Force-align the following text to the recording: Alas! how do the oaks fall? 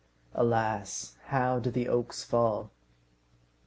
Alas! 0.33 1.15
how 1.25 1.59
do 1.59 1.69
the 1.69 1.87
oaks 1.87 2.23
fall? 2.23 2.71